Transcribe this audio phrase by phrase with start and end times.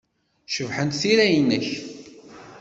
[0.47, 1.67] Cebḥent tira-nnek.